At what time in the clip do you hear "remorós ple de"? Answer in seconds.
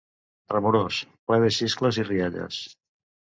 0.53-1.51